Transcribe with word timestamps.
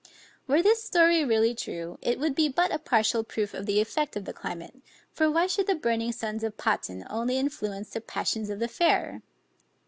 Were 0.47 0.63
this 0.63 0.83
story 0.83 1.23
really 1.23 1.53
true, 1.53 1.99
it 2.01 2.17
would 2.17 2.33
be 2.33 2.49
but 2.49 2.73
a 2.73 2.79
partial 2.79 3.23
proof 3.23 3.53
of 3.53 3.67
the 3.67 3.79
effect 3.79 4.15
of 4.15 4.25
climate, 4.33 4.77
for 5.11 5.29
why 5.29 5.45
should 5.45 5.67
the 5.67 5.75
burning 5.75 6.11
suns 6.11 6.43
of 6.43 6.57
Patan 6.57 7.05
only 7.07 7.37
influence 7.37 7.91
the 7.91 8.01
passions 8.01 8.49
of 8.49 8.57
the 8.57 8.67
fair? 8.67 9.21